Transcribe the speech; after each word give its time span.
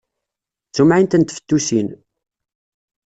D 0.67 0.71
tumɛint 0.75 1.17
n 1.17 1.21
tfettusin! 1.23 1.87